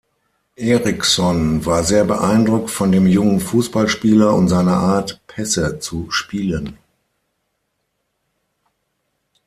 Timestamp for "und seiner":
4.33-4.77